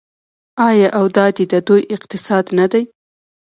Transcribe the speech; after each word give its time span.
آیا 0.67 0.87
او 0.97 1.05
دا 1.15 1.25
دی 1.35 1.45
د 1.53 1.55
دوی 1.67 1.81
اقتصاد 1.95 2.45
نه 2.59 2.65
دی؟ 2.71 2.83